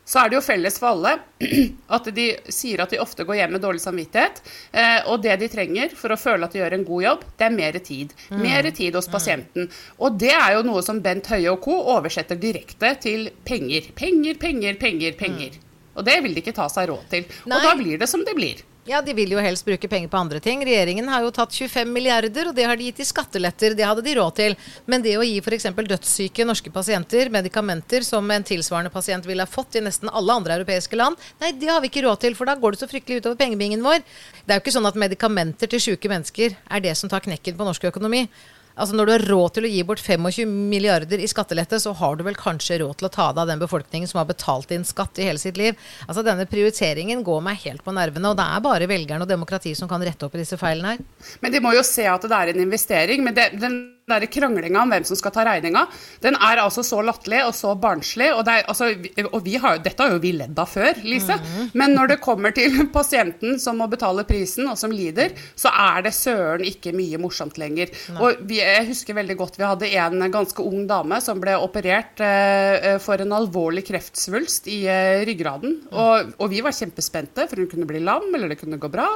Så 0.04 0.20
er 0.20 0.28
det 0.28 0.36
jo 0.36 0.44
felles 0.44 0.76
for 0.80 0.92
alle 0.92 1.14
at 1.96 2.08
de 2.16 2.26
sier 2.52 2.82
at 2.84 2.92
de 2.92 3.00
ofte 3.00 3.24
går 3.24 3.38
hjem 3.40 3.54
med 3.56 3.64
dårlig 3.64 3.80
samvittighet. 3.84 4.42
Eh, 4.72 5.00
og 5.08 5.22
det 5.24 5.38
de 5.40 5.48
trenger 5.52 5.94
for 5.96 6.12
å 6.12 6.18
føle 6.20 6.44
at 6.44 6.52
de 6.52 6.60
gjør 6.60 6.76
en 6.76 6.86
god 6.88 7.06
jobb, 7.06 7.24
det 7.40 7.48
er 7.48 7.56
mer 7.56 7.78
tid. 7.88 8.12
Mer 8.36 8.68
tid 8.76 8.98
hos 8.98 9.08
pasienten. 9.08 9.70
Og 9.98 10.18
det 10.20 10.34
er 10.36 10.58
jo 10.58 10.66
noe 10.68 10.84
som 10.84 11.00
Bent 11.04 11.32
Høie 11.32 11.48
og 11.52 11.62
co. 11.64 11.78
oversetter 11.96 12.36
direkte 12.40 12.92
til 13.00 13.30
penger. 13.48 13.88
Penger, 13.96 14.36
penger, 14.40 14.76
penger, 14.80 15.16
penger. 15.18 15.58
Og 15.94 16.04
det 16.04 16.20
vil 16.24 16.36
de 16.36 16.42
ikke 16.42 16.56
ta 16.56 16.68
seg 16.68 16.90
råd 16.90 17.10
til. 17.10 17.26
Nei. 17.48 17.56
Og 17.56 17.68
da 17.68 17.74
blir 17.78 18.00
det 18.00 18.10
som 18.10 18.24
det 18.26 18.36
blir. 18.36 18.60
Ja, 18.84 18.98
de 19.00 19.14
vil 19.16 19.30
jo 19.32 19.40
helst 19.40 19.64
bruke 19.64 19.88
penger 19.88 20.10
på 20.12 20.18
andre 20.20 20.36
ting. 20.44 20.60
Regjeringen 20.60 21.06
har 21.08 21.22
jo 21.24 21.30
tatt 21.32 21.54
25 21.56 21.88
milliarder, 21.88 22.50
og 22.50 22.56
det 22.56 22.66
har 22.68 22.76
de 22.76 22.90
gitt 22.90 22.98
i 23.00 23.06
skatteletter. 23.08 23.72
Det 23.78 23.86
hadde 23.88 24.02
de 24.04 24.12
råd 24.18 24.34
til. 24.36 24.56
Men 24.84 25.00
det 25.00 25.14
å 25.16 25.22
gi 25.24 25.38
f.eks. 25.40 25.70
dødssyke 25.72 26.44
norske 26.44 26.68
pasienter 26.74 27.30
medikamenter 27.32 28.04
som 28.04 28.28
en 28.28 28.44
tilsvarende 28.44 28.92
pasient 28.92 29.24
ville 29.24 29.40
ha 29.40 29.48
fått 29.48 29.78
i 29.80 29.84
nesten 29.86 30.12
alle 30.12 30.36
andre 30.36 30.58
europeiske 30.58 30.98
land, 31.00 31.16
nei, 31.40 31.54
det 31.56 31.70
har 31.72 31.80
vi 31.80 31.88
ikke 31.88 32.04
råd 32.04 32.26
til, 32.26 32.36
for 32.36 32.50
da 32.50 32.58
går 32.60 32.76
det 32.76 32.82
så 32.82 32.90
fryktelig 32.90 33.22
utover 33.22 33.40
pengebingen 33.40 33.80
vår. 33.86 34.04
Det 34.44 34.52
er 34.52 34.60
jo 34.60 34.66
ikke 34.66 34.76
sånn 34.76 34.90
at 34.92 35.00
medikamenter 35.00 35.72
til 35.72 35.80
syke 35.80 36.12
mennesker 36.12 36.52
er 36.52 36.84
det 36.84 36.92
som 37.00 37.08
tar 37.08 37.24
knekken 37.24 37.56
på 37.56 37.70
norsk 37.70 37.88
økonomi. 37.88 38.26
Altså 38.74 38.96
Når 38.96 39.06
du 39.06 39.12
har 39.12 39.24
råd 39.30 39.54
til 39.54 39.66
å 39.68 39.70
gi 39.70 39.82
bort 39.86 40.02
25 40.02 40.50
milliarder 40.70 41.22
i 41.22 41.28
skattelette, 41.30 41.78
så 41.80 41.92
har 41.94 42.18
du 42.18 42.24
vel 42.26 42.38
kanskje 42.38 42.80
råd 42.82 42.98
til 42.98 43.08
å 43.08 43.12
ta 43.14 43.28
deg 43.30 43.44
av 43.44 43.52
den 43.52 43.62
befolkningen 43.62 44.10
som 44.10 44.18
har 44.18 44.28
betalt 44.30 44.74
inn 44.74 44.86
skatt 44.86 45.20
i 45.22 45.28
hele 45.28 45.42
sitt 45.42 45.60
liv. 45.60 45.78
Altså 46.08 46.24
Denne 46.26 46.46
prioriteringen 46.50 47.22
går 47.26 47.44
meg 47.46 47.62
helt 47.64 47.84
på 47.86 47.94
nervene, 47.94 48.32
og 48.32 48.38
det 48.40 48.48
er 48.50 48.64
bare 48.64 48.90
velgerne 48.90 49.26
og 49.26 49.30
demokrati 49.30 49.76
som 49.78 49.90
kan 49.90 50.02
rette 50.02 50.26
opp 50.26 50.34
i 50.34 50.42
disse 50.42 50.58
feilene 50.58 50.96
her. 50.96 51.04
Men 51.44 51.54
de 51.54 51.62
må 51.62 51.74
jo 51.76 51.86
se 51.86 52.08
at 52.10 52.26
det 52.26 52.40
er 52.40 52.54
en 52.54 52.64
investering. 52.66 53.22
men 53.24 53.36
det, 53.36 53.52
den 53.62 53.93
der 54.10 54.26
kranglinga 54.28 54.82
om 54.82 54.90
hvem 54.92 55.04
som 55.08 55.16
skal 55.16 55.32
ta 55.32 55.44
regninga, 55.48 55.86
den 56.24 56.36
er 56.36 56.60
altså 56.60 56.84
så 56.84 57.00
latterlig 57.04 57.40
og 57.46 57.54
så 57.56 57.72
barnslig. 57.80 58.28
Og, 58.36 58.42
det 58.44 58.58
er, 58.58 58.66
altså, 58.68 58.90
og 59.30 59.38
vi 59.46 59.56
har, 59.60 59.80
dette 59.84 60.04
har 60.04 60.12
jo 60.12 60.20
vi 60.22 60.34
ledd 60.36 60.58
av 60.60 60.68
før, 60.68 61.00
Lise. 61.04 61.38
Mm. 61.40 61.70
Men 61.80 61.96
når 61.96 62.12
det 62.12 62.20
kommer 62.24 62.54
til 62.56 62.76
pasienten 62.98 63.58
som 63.62 63.80
må 63.80 63.88
betale 63.92 64.26
prisen, 64.28 64.68
og 64.68 64.78
som 64.80 64.92
lider, 64.92 65.32
så 65.56 65.72
er 65.72 66.04
det 66.06 66.14
søren 66.16 66.66
ikke 66.68 66.94
mye 66.96 67.20
morsomt 67.22 67.58
lenger. 67.60 67.92
Nei. 68.12 68.20
Og 68.20 68.44
vi, 68.48 68.60
jeg 68.60 68.88
husker 68.90 69.16
veldig 69.16 69.38
godt 69.40 69.58
vi 69.58 69.68
hadde 69.68 69.92
en 70.04 70.28
ganske 70.34 70.64
ung 70.64 70.84
dame 70.90 71.20
som 71.24 71.40
ble 71.40 71.56
operert 71.60 72.20
eh, 72.24 72.94
for 73.02 73.20
en 73.22 73.34
alvorlig 73.36 73.86
kreftsvulst 73.88 74.68
i 74.72 74.84
eh, 74.90 75.24
ryggraden. 75.28 75.78
Mm. 75.88 75.92
Og, 75.92 76.34
og, 76.38 76.48
vi 76.52 76.60
var 76.64 76.76
kjempespente, 76.76 77.48
for 77.48 77.62
hun 77.62 77.70
kunne 77.70 77.88
bli 77.88 78.04
lam, 78.04 78.28
eller 78.34 78.52
det 78.52 78.60
kunne 78.60 78.80
gå 78.80 78.90
bra. 78.92 79.08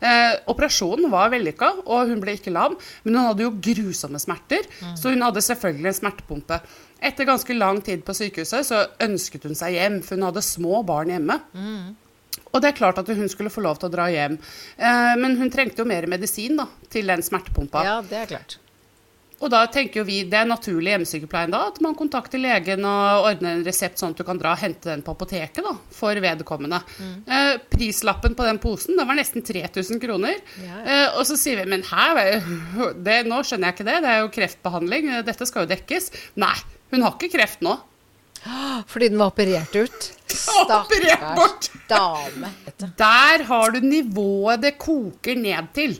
Eh, 0.00 0.32
operasjonen 0.52 1.10
var 1.12 1.30
vellykka, 1.32 1.72
og 1.86 2.10
hun 2.10 2.22
ble 2.22 2.36
ikke 2.38 2.54
lam, 2.54 2.76
men 3.04 3.18
hun 3.18 3.30
hadde 3.30 3.46
jo 3.46 3.54
grusomme 3.68 4.20
smerter. 4.22 4.66
Mm. 4.80 4.96
Så 4.98 5.12
hun 5.14 5.24
hadde 5.26 5.44
selvfølgelig 5.44 5.92
en 5.92 6.00
smertepumpe. 6.00 6.60
Etter 7.06 7.28
ganske 7.28 7.56
lang 7.56 7.82
tid 7.84 8.04
på 8.06 8.16
sykehuset 8.16 8.66
så 8.68 8.82
ønsket 9.04 9.46
hun 9.48 9.56
seg 9.58 9.76
hjem, 9.76 10.00
for 10.04 10.16
hun 10.16 10.28
hadde 10.28 10.44
små 10.44 10.82
barn 10.88 11.12
hjemme. 11.12 11.40
Mm. 11.56 11.94
Og 12.52 12.62
det 12.62 12.70
er 12.70 12.78
klart 12.78 13.00
at 13.00 13.08
hun 13.08 13.28
skulle 13.28 13.52
få 13.52 13.64
lov 13.64 13.80
til 13.80 13.90
å 13.90 13.92
dra 13.92 14.06
hjem. 14.12 14.38
Eh, 14.76 15.14
men 15.20 15.36
hun 15.40 15.52
trengte 15.52 15.82
jo 15.82 15.88
mer 15.88 16.08
medisin 16.10 16.56
da, 16.60 16.68
til 16.92 17.08
den 17.10 17.24
smertepumpa. 17.24 17.84
Ja, 17.84 17.98
det 18.04 18.22
er 18.22 18.32
klart. 18.36 18.60
Og 19.36 19.50
da 19.52 19.62
tenker 19.68 20.00
jo 20.00 20.06
vi, 20.08 20.22
Det 20.24 20.38
er 20.38 20.48
naturlig 20.48 20.88
i 20.88 20.94
hjemmesykepleien 20.94 21.52
da, 21.52 21.66
at 21.70 21.80
man 21.84 21.96
kontakter 21.98 22.40
legen 22.40 22.86
og 22.88 23.26
ordner 23.28 23.58
en 23.58 23.64
resept 23.66 24.00
sånn 24.00 24.14
at 24.14 24.20
du 24.20 24.24
kan 24.24 24.40
dra 24.40 24.54
og 24.54 24.62
hente 24.62 24.88
den 24.88 25.04
på 25.04 25.12
apoteket 25.12 25.60
da, 25.64 25.74
for 25.92 26.16
vedkommende. 26.24 26.80
Mm. 26.96 27.16
Eh, 27.36 27.50
prislappen 27.72 28.36
på 28.38 28.46
den 28.48 28.60
posen 28.62 28.96
den 28.96 29.08
var 29.08 29.18
nesten 29.18 29.44
3000 29.44 30.00
kroner. 30.00 30.38
Ja, 30.62 30.70
ja. 30.70 30.84
Eh, 30.86 31.18
og 31.18 31.28
så 31.28 31.36
sier 31.40 31.60
vi 31.60 31.68
men 31.74 31.84
her, 31.90 32.22
det, 33.06 33.18
nå 33.28 33.42
skjønner 33.44 33.70
jeg 33.70 33.78
ikke 33.78 33.90
det, 33.90 33.98
det 34.06 34.14
er 34.14 34.24
jo 34.24 34.32
kreftbehandling, 34.38 35.12
dette 35.28 35.50
skal 35.50 35.66
jo 35.66 35.72
dekkes. 35.74 36.10
Nei, 36.40 36.56
hun 36.94 37.04
har 37.04 37.18
ikke 37.18 37.34
kreft 37.36 37.64
nå. 37.66 37.76
Fordi 38.86 39.08
den 39.10 39.20
var 39.20 39.32
operert 39.32 39.76
ut? 39.76 40.10
Stakkars 40.36 41.70
dame. 41.88 42.50
Der 42.98 43.44
har 43.48 43.70
du 43.74 43.80
nivået 43.84 44.62
det 44.62 44.76
koker 44.80 45.38
ned 45.38 45.72
til. 45.76 45.96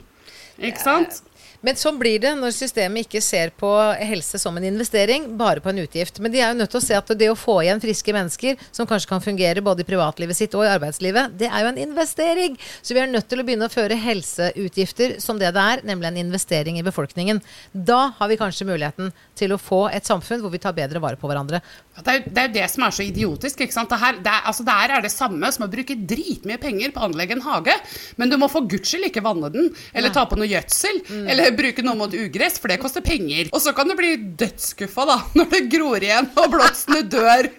Ikke 0.56 0.80
sant? 0.80 1.20
Men 1.66 1.78
sånn 1.78 1.98
blir 1.98 2.20
det 2.22 2.30
når 2.38 2.54
systemet 2.54 3.08
ikke 3.08 3.20
ser 3.24 3.50
på 3.58 3.70
helse 3.98 4.38
som 4.38 4.54
en 4.56 4.66
investering, 4.68 5.26
bare 5.38 5.62
på 5.62 5.72
en 5.72 5.80
utgift. 5.82 6.20
Men 6.22 6.30
de 6.30 6.38
er 6.38 6.52
jo 6.52 6.60
nødt 6.60 6.70
til 6.70 6.78
å 6.78 6.84
se 6.84 6.94
at 6.94 7.10
det 7.18 7.30
å 7.32 7.38
få 7.38 7.58
igjen 7.64 7.82
friske 7.82 8.14
mennesker, 8.14 8.60
som 8.70 8.86
kanskje 8.86 9.10
kan 9.10 9.24
fungere 9.24 9.64
både 9.66 9.82
i 9.82 9.88
privatlivet 9.88 10.38
sitt 10.38 10.54
og 10.54 10.62
i 10.62 10.70
arbeidslivet, 10.70 11.34
det 11.40 11.50
er 11.50 11.64
jo 11.64 11.72
en 11.72 11.80
investering. 11.88 12.54
Så 12.86 12.94
vi 12.94 13.02
er 13.02 13.10
nødt 13.10 13.26
til 13.26 13.42
å 13.42 13.46
begynne 13.48 13.66
å 13.66 13.72
føre 13.72 13.98
helseutgifter 13.98 15.16
som 15.22 15.40
det 15.42 15.50
det 15.56 15.64
er, 15.72 15.82
nemlig 15.88 16.12
en 16.12 16.20
investering 16.22 16.78
i 16.78 16.84
befolkningen. 16.86 17.42
Da 17.72 18.12
har 18.18 18.30
vi 18.30 18.38
kanskje 18.38 18.68
muligheten 18.68 19.10
til 19.36 19.52
å 19.52 19.60
få 19.60 19.86
et 19.90 20.06
samfunn 20.06 20.44
hvor 20.44 20.54
vi 20.54 20.62
tar 20.62 20.76
bedre 20.76 21.02
vare 21.02 21.18
på 21.18 21.28
hverandre. 21.28 21.60
Det 21.96 22.12
er, 22.12 22.24
det 22.30 22.42
er 22.44 22.54
det 22.54 22.68
som 22.70 22.86
er 22.86 22.94
så 22.94 23.04
idiotisk. 23.04 23.64
ikke 23.64 23.74
sant? 23.74 23.90
Det 23.90 23.98
her, 24.00 24.20
det 24.22 24.32
er, 24.32 24.46
altså, 24.52 24.66
det 24.66 24.78
her 24.78 24.96
er 24.98 25.04
det 25.04 25.12
samme 25.14 25.50
som 25.54 25.66
å 25.66 25.70
bruke 25.72 25.98
dritmye 25.98 26.60
penger 26.62 26.94
på 26.94 27.02
å 27.02 27.10
anlegge 27.10 27.36
en 27.36 27.44
hage, 27.46 27.74
men 28.20 28.30
du 28.30 28.38
må 28.40 28.50
for 28.52 28.68
guds 28.68 28.92
skyld 28.92 29.08
ikke 29.10 29.24
vanne 29.24 29.50
den, 29.50 29.70
eller 29.92 30.12
Nei. 30.12 30.14
ta 30.14 30.26
på 30.28 30.38
noe 30.38 30.48
gjødsel, 30.50 31.02
mm. 31.08 31.26
eller 31.32 31.55
bruke 31.58 31.84
noe 31.84 31.98
mot 31.98 32.12
ugress, 32.16 32.60
for 32.62 32.72
det 32.72 32.80
koster 32.82 33.04
penger. 33.04 33.50
Og 33.52 33.62
så 33.64 33.74
kan 33.76 33.88
du 33.88 33.96
bli 33.98 34.14
dødsskuffa 34.38 35.06
da, 35.08 35.20
når 35.38 35.52
det 35.52 35.62
gror 35.72 36.04
igjen 36.04 36.30
og 36.36 36.50
blomstene 36.54 37.02
dør. 37.10 37.50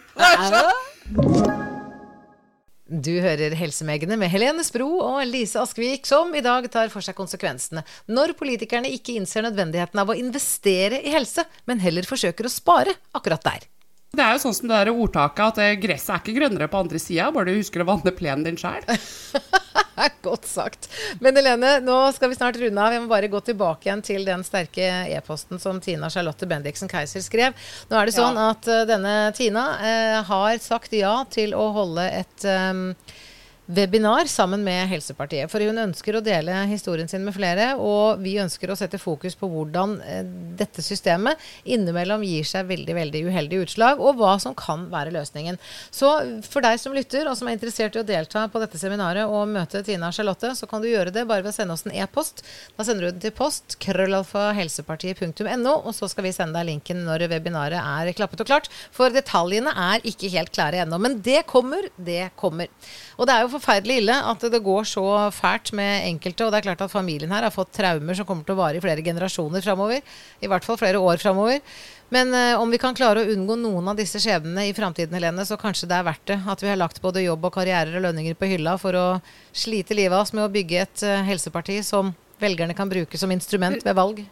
Du 2.87 3.11
hører 3.19 3.51
Helsemegene 3.59 4.15
med 4.15 4.31
Helene 4.31 4.63
Spro 4.63 4.87
og 5.03 5.19
Lise 5.27 5.59
Askvik, 5.59 6.07
som 6.07 6.31
i 6.31 6.43
dag 6.43 6.69
tar 6.71 6.87
for 6.93 7.03
seg 7.03 7.17
konsekvensene 7.17 7.83
når 8.07 8.31
politikerne 8.39 8.87
ikke 8.95 9.17
innser 9.19 9.43
nødvendigheten 9.43 9.99
av 9.99 10.13
å 10.13 10.15
investere 10.15 11.01
i 11.03 11.11
helse, 11.11 11.43
men 11.67 11.83
heller 11.83 12.07
forsøker 12.07 12.47
å 12.47 12.53
spare 12.53 12.95
akkurat 13.11 13.43
der. 13.43 13.67
Det 14.17 14.25
er 14.25 14.33
jo 14.33 14.41
sånn 14.47 14.55
som 14.57 14.71
det 14.71 14.77
der 14.79 14.89
ordtaket 14.95 15.59
at 15.61 15.81
gresset 15.83 16.15
er 16.15 16.21
ikke 16.23 16.37
grønnere 16.39 16.67
på 16.71 16.79
andre 16.81 17.01
sida, 17.01 17.29
bare 17.33 17.51
du 17.51 17.59
husker 17.59 17.83
å 17.83 17.89
vanne 17.91 18.13
plenen 18.17 18.47
din 18.47 18.57
sjøl. 18.57 18.81
Godt 20.25 20.45
sagt. 20.49 20.89
Men 21.21 21.37
Helene, 21.37 21.77
nå 21.85 21.95
skal 22.15 22.31
vi 22.31 22.37
snart 22.37 22.57
runde 22.61 22.81
av. 22.81 22.93
Vi 22.93 22.99
må 23.01 23.09
bare 23.09 23.29
gå 23.31 23.41
tilbake 23.45 23.87
igjen 23.87 24.03
til 24.05 24.25
den 24.27 24.43
sterke 24.45 24.87
e-posten 25.13 25.61
som 25.61 25.81
Tina 25.83 26.09
Charlotte 26.13 26.49
Bendiksen 26.49 26.89
Keiser 26.91 27.23
skrev. 27.25 27.57
Nå 27.89 27.97
er 27.97 28.09
det 28.09 28.15
sånn 28.17 28.37
ja. 28.37 28.51
at 28.53 28.69
uh, 28.69 28.83
denne 28.89 29.15
Tina 29.37 29.65
uh, 29.81 30.19
har 30.27 30.61
sagt 30.63 30.93
ja 30.97 31.15
til 31.33 31.55
å 31.57 31.69
holde 31.77 32.05
et 32.21 32.45
um, 32.45 32.91
webinar 33.67 34.25
sammen 34.25 34.63
med 34.63 34.87
Helsepartiet. 34.87 35.51
For 35.51 35.59
hun 35.59 35.77
ønsker 35.81 36.15
å 36.15 36.23
dele 36.23 36.55
historien 36.69 37.07
sin 37.11 37.25
med 37.25 37.35
flere, 37.35 37.73
og 37.75 38.21
vi 38.23 38.37
ønsker 38.39 38.71
å 38.71 38.77
sette 38.79 38.99
fokus 38.99 39.35
på 39.35 39.49
hvordan 39.51 39.97
eh, 40.07 40.23
dette 40.57 40.83
systemet 40.83 41.35
innimellom 41.67 42.23
gir 42.23 42.47
seg 42.47 42.69
veldig 42.69 42.95
veldig 42.95 43.23
uheldige 43.27 43.65
utslag, 43.67 43.99
og 43.99 44.21
hva 44.21 44.37
som 44.39 44.55
kan 44.57 44.87
være 44.91 45.11
løsningen. 45.15 45.59
Så 45.91 46.13
for 46.47 46.63
deg 46.63 46.79
som 46.79 46.95
lytter, 46.95 47.27
og 47.27 47.35
som 47.39 47.49
er 47.49 47.57
interessert 47.57 47.97
i 47.97 48.01
å 48.01 48.07
delta 48.07 48.45
på 48.47 48.61
dette 48.63 48.79
seminaret 48.79 49.27
og 49.27 49.51
møte 49.51 49.83
Tina 49.83 50.13
Charlotte, 50.15 50.53
så 50.55 50.69
kan 50.69 50.83
du 50.83 50.87
gjøre 50.89 51.11
det 51.11 51.27
bare 51.27 51.43
ved 51.43 51.51
å 51.51 51.57
sende 51.57 51.75
oss 51.75 51.83
en 51.87 51.95
e-post. 51.95 52.45
Da 52.77 52.87
sender 52.87 53.07
du 53.07 53.11
den 53.11 53.25
til 53.27 53.35
post 53.35 53.75
krøllalfahelsepartiet.no, 53.83 55.75
og 55.75 55.91
så 55.97 56.07
skal 56.07 56.29
vi 56.29 56.33
sende 56.35 56.55
deg 56.55 56.71
linken 56.71 57.03
når 57.03 57.27
webinaret 57.35 57.83
er 57.83 58.15
klappet 58.15 58.45
og 58.45 58.49
klart. 58.49 58.71
For 58.95 59.11
detaljene 59.11 59.75
er 59.75 60.07
ikke 60.07 60.31
helt 60.31 60.55
klare 60.55 60.85
ennå. 60.85 61.01
Men 61.03 61.19
det 61.25 61.43
kommer, 61.51 61.91
det 61.99 62.29
kommer. 62.39 62.71
Og 63.17 63.27
det 63.27 63.35
er 63.35 63.43
jo 63.43 63.56
forferdelig 63.57 63.99
ille 64.01 64.15
at 64.31 64.45
det 64.53 64.63
går 64.63 64.87
så 64.87 65.03
fælt 65.35 65.73
med 65.77 66.07
enkelte. 66.07 66.45
Og 66.45 66.53
det 66.53 66.61
er 66.61 66.67
klart 66.69 66.83
at 66.85 66.93
familien 66.93 67.33
her 67.33 67.45
har 67.45 67.53
fått 67.53 67.73
traumer 67.75 68.17
som 68.17 68.27
kommer 68.27 68.47
til 68.47 68.55
å 68.55 68.61
vare 68.61 68.79
i 68.79 68.83
flere 68.83 69.03
generasjoner 69.05 69.65
framover. 69.65 70.01
I 70.41 70.49
hvert 70.49 70.67
fall 70.67 70.79
flere 70.79 71.01
år 71.01 71.21
framover. 71.21 71.61
Men 72.13 72.31
eh, 72.33 72.53
om 72.59 72.71
vi 72.71 72.79
kan 72.79 72.95
klare 72.95 73.23
å 73.23 73.33
unngå 73.33 73.57
noen 73.59 73.91
av 73.91 73.97
disse 73.99 74.21
skjebnene 74.23 74.69
i 74.69 74.75
framtiden, 74.77 75.17
Helene, 75.17 75.43
så 75.45 75.59
kanskje 75.59 75.89
det 75.91 75.97
er 75.97 76.07
verdt 76.07 76.25
det. 76.31 76.39
At 76.47 76.63
vi 76.63 76.71
har 76.71 76.79
lagt 76.79 77.01
både 77.03 77.25
jobb 77.25 77.49
og 77.49 77.57
karrierer 77.57 77.99
og 77.99 78.07
lønninger 78.07 78.37
på 78.39 78.49
hylla 78.53 78.77
for 78.79 78.95
å 78.95 79.05
slite 79.51 79.97
livet 79.97 80.15
av 80.15 80.23
oss 80.23 80.33
med 80.37 80.47
å 80.47 80.53
bygge 80.53 80.81
et 80.85 81.05
eh, 81.07 81.27
helseparti 81.27 81.81
som 81.83 82.15
velgerne 82.39 82.77
kan 82.77 82.89
bruke 82.89 83.19
som 83.19 83.33
instrument 83.33 83.83
ved 83.83 83.97
valg. 83.97 84.23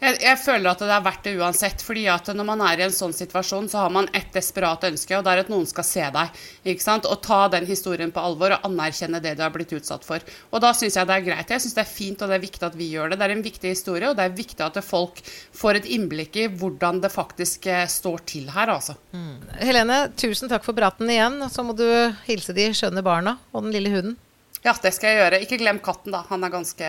Jeg, 0.00 0.16
jeg, 0.24 0.36
føler 0.40 0.70
at 0.70 0.80
det 0.80 0.92
er 0.94 1.02
verdt 1.04 1.26
det 1.26 1.34
uansett. 1.36 1.82
fordi 1.84 2.06
at 2.08 2.30
når 2.32 2.46
man 2.48 2.62
er 2.64 2.80
i 2.80 2.84
en 2.86 2.94
sånn 2.94 3.12
situasjon, 3.12 3.68
så 3.68 3.82
har 3.84 3.92
man 3.92 4.08
et 4.16 4.30
desperat 4.32 4.86
ønske, 4.88 5.12
og 5.16 5.26
det 5.26 5.34
er 5.34 5.42
at 5.42 5.50
noen 5.52 5.66
skal 5.68 5.84
se 5.84 6.06
deg. 6.14 6.40
ikke 6.72 6.84
sant? 6.84 7.08
Og 7.08 7.20
ta 7.24 7.42
den 7.52 7.68
historien 7.68 8.12
på 8.14 8.22
alvor 8.24 8.56
og 8.56 8.64
anerkjenne 8.70 9.20
det 9.20 9.34
du 9.36 9.44
har 9.44 9.52
blitt 9.52 9.74
utsatt 9.76 10.06
for. 10.06 10.24
Og 10.50 10.64
da 10.64 10.72
syns 10.76 10.96
jeg 10.96 11.10
det 11.10 11.18
er 11.18 11.26
greit. 11.28 11.52
Jeg 11.52 11.64
syns 11.66 11.76
det 11.76 11.84
er 11.84 11.92
fint 11.92 12.24
og 12.24 12.32
det 12.32 12.38
er 12.38 12.46
viktig 12.46 12.66
at 12.70 12.80
vi 12.80 12.88
gjør 12.94 13.12
det. 13.12 13.20
Det 13.20 13.28
er 13.28 13.36
en 13.36 13.44
viktig 13.44 13.74
historie, 13.74 14.08
og 14.08 14.16
det 14.16 14.26
er 14.26 14.40
viktig 14.40 14.66
at 14.66 14.80
folk 14.84 15.20
får 15.60 15.82
et 15.82 15.92
innblikk 15.98 16.40
i 16.40 16.48
hvordan 16.48 17.04
det 17.04 17.12
faktisk 17.12 17.68
eh, 17.68 17.84
står 17.90 18.24
til 18.32 18.48
her, 18.54 18.72
altså. 18.72 18.96
Mm. 19.12 19.36
Helene, 19.60 20.00
tusen 20.16 20.48
takk 20.48 20.64
for 20.64 20.76
praten 20.76 21.12
igjen. 21.12 21.42
Så 21.52 21.66
må 21.66 21.76
du 21.76 21.86
hilse 22.24 22.56
de 22.56 22.70
skjønne 22.72 23.04
barna 23.04 23.36
og 23.52 23.66
den 23.66 23.76
lille 23.76 23.92
hunden. 23.92 24.18
Ja, 24.64 24.74
det 24.76 24.92
skal 24.92 25.12
jeg 25.12 25.22
gjøre. 25.22 25.44
Ikke 25.44 25.60
glem 25.60 25.80
katten, 25.84 26.12
da. 26.12 26.24
Han 26.28 26.44
er 26.44 26.52
ganske 26.52 26.88